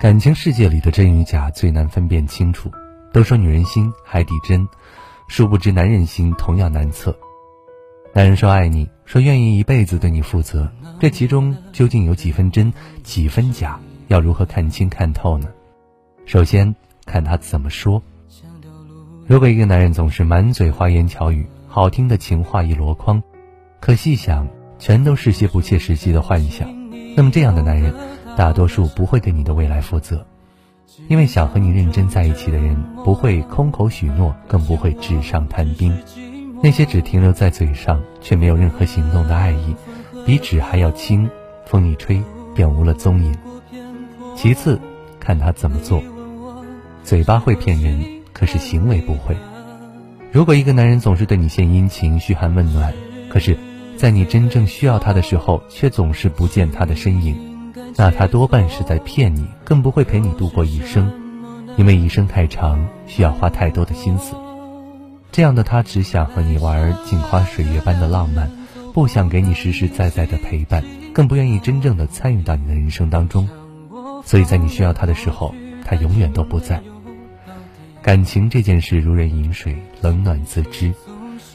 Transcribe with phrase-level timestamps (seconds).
[0.00, 2.70] 感情世界里的真与假最难分辨清楚。
[3.12, 4.66] 都说女人心海底针，
[5.26, 7.12] 殊不知男人心同样难测。
[8.12, 10.70] 男人说爱你，说愿意一辈子对你负责，
[11.00, 12.72] 这其中究竟有几分真，
[13.02, 13.78] 几分假？
[14.06, 15.48] 要如何看清看透呢？
[16.24, 16.72] 首先
[17.04, 18.00] 看他怎么说。
[19.26, 23.20] 如果一个男人总是满嘴花言巧语，好听的情话一箩筐，
[23.80, 24.46] 可细想，
[24.80, 26.68] 全都是些不切实际的幻想，
[27.14, 27.94] 那么这样的男人。
[28.36, 30.24] 大多数不会对你的未来负责，
[31.08, 35.94] 因为想和你认真在一起的人不会空口许诺，更不会纸上谈兵。
[36.62, 39.74] 那些只停留在嘴上却没有任何行动的爱意，
[40.24, 41.28] 比纸还要轻，
[41.66, 42.22] 风一吹
[42.54, 43.36] 便无了踪影。
[44.36, 44.80] 其次，
[45.18, 46.02] 看他怎么做，
[47.02, 48.02] 嘴巴会骗人，
[48.32, 49.36] 可是行为不会。
[50.32, 52.94] 如果一个男人总是对你献殷勤、嘘寒问暖，
[53.28, 53.58] 可是，
[54.00, 57.36] 在你真正需要他的时候，却总是不见他的身影。
[57.96, 61.12] 那他多半是在骗你，更不会陪你度过一生，
[61.76, 64.34] 因为一生太长，需要花太多的心思。
[65.30, 68.50] 这样的他只想和你玩镜花水月般的浪漫，
[68.94, 73.46] 不想给你实实在在的陪伴，更不愿意真正的参与到你的人生当中。
[74.24, 76.80] 所以在你需要他的时候，他永远都不在。
[78.00, 80.90] 感情这件事如人饮水，冷暖自知，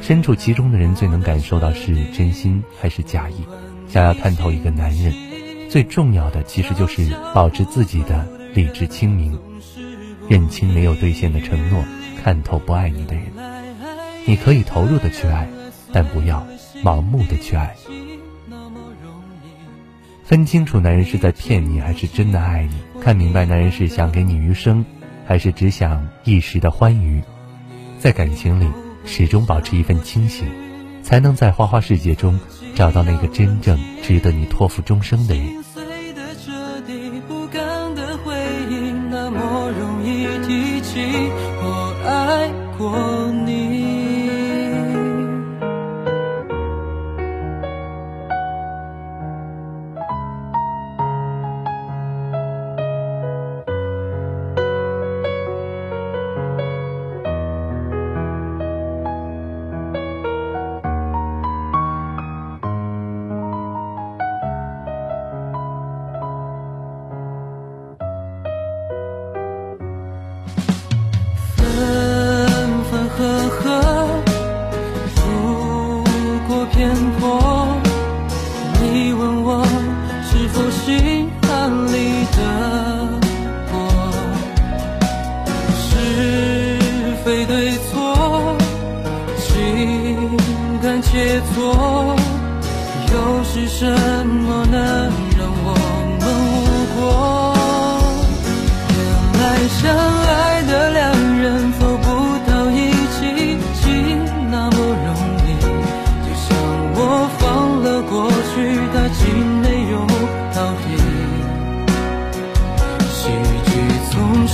[0.00, 3.44] 身处其中的人最能感受到是真心还是假意。
[3.88, 5.14] 想要看透一个男人。
[5.68, 9.38] 最重要的其实就是保持自己的理智清明，
[10.28, 11.84] 认清没有兑现的承诺，
[12.20, 13.22] 看透不爱你的人。
[14.26, 15.48] 你可以投入的去爱，
[15.92, 16.44] 但不要
[16.82, 17.76] 盲目的去爱。
[20.24, 24.84] 分清楚男人是在骗你还是真的爱你，看明白男人是想给你余生，
[25.24, 27.22] 还是只想一时的欢愉。
[28.00, 28.66] 在感情里
[29.04, 30.46] 始终保持一份清醒，
[31.02, 32.38] 才能在花花世界中。
[32.74, 35.46] 找到那个真正值得你托付终生的人。
[39.12, 41.00] 那么容易提起
[41.60, 42.48] 我爱
[42.78, 42.90] 过
[80.70, 81.48] 心安
[81.92, 82.38] 理得
[83.70, 83.72] 过，
[85.76, 85.88] 是
[87.24, 88.56] 非对错，
[89.38, 90.36] 情
[90.82, 92.16] 感切磋，
[93.12, 93.14] 又
[93.44, 93.84] 是什
[94.26, 95.12] 么呢？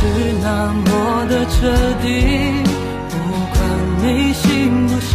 [0.00, 0.06] 是
[0.42, 1.52] 那么的彻
[2.00, 2.06] 底，
[3.10, 3.14] 不
[3.52, 3.56] 管
[4.02, 5.10] 你信不信。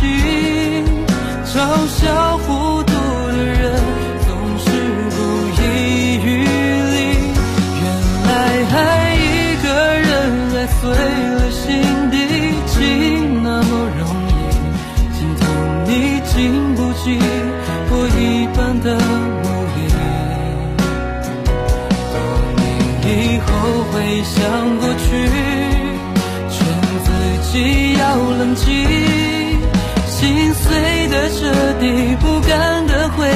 [1.43, 1.53] 嘲
[1.87, 2.47] 笑糊
[2.83, 3.59] 涂的人
[4.27, 4.29] 总
[4.59, 4.65] 是
[5.09, 5.17] 不
[5.59, 5.59] 遗
[6.23, 6.95] 余力。
[7.81, 7.83] 原
[8.27, 8.29] 来
[8.75, 8.77] 爱
[9.15, 9.25] 一
[9.63, 9.65] 个
[9.97, 10.05] 人，
[10.55, 11.65] 爱碎了心
[12.11, 12.13] 底，
[12.67, 12.77] 竟
[13.41, 14.31] 那么容易。
[15.17, 15.41] 心疼
[15.87, 15.89] 你
[16.27, 16.33] 经
[16.75, 17.03] 不起
[17.89, 18.21] 我一
[18.55, 18.85] 般的
[19.45, 19.47] 我
[23.65, 25.27] 都回想过去，
[26.51, 26.57] 劝
[27.03, 27.09] 自
[27.51, 28.63] 己要冷静。
[30.07, 33.27] 心碎的彻底，不甘的回，